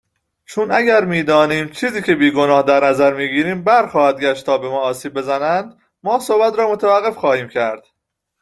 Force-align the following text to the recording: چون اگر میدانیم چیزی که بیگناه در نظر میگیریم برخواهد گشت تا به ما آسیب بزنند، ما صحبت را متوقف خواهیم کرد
چون 0.45 0.71
اگر 0.71 1.05
میدانیم 1.05 1.69
چیزی 1.69 2.01
که 2.01 2.15
بیگناه 2.15 2.63
در 2.63 2.85
نظر 2.89 3.13
میگیریم 3.13 3.63
برخواهد 3.63 4.19
گشت 4.21 4.45
تا 4.45 4.57
به 4.57 4.69
ما 4.69 4.79
آسیب 4.81 5.13
بزنند، 5.13 5.77
ما 6.03 6.19
صحبت 6.19 6.53
را 6.59 6.71
متوقف 6.71 7.17
خواهیم 7.17 7.47
کرد 7.47 7.83